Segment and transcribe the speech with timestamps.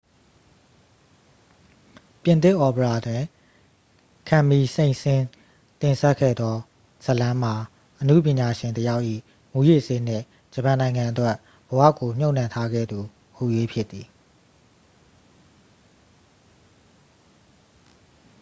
[2.23, 3.23] "ပြင်သစ်အော်ပရာတွင်
[4.27, 5.27] ကမ်မီလ် စိန့်ဆင်းစ်
[5.81, 6.55] တင်ဆက်ခဲ့သော
[7.05, 7.55] ဇာတ်လမ်းမှာ
[7.99, 9.03] အနုပညာရှင်တစ်ယောက်၏
[9.51, 11.35] "မူးယစ်ဆေးနှင့် ဂျပန်နိုင်ငံအတွက်
[11.69, 12.99] ဘဝကို မြှပ်နှံထားခဲ့သူ"
[13.35, 13.43] ဟူ၍
[13.73, 14.07] ဖြစ်သည်။